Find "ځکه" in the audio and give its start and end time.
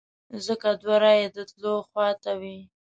0.45-0.69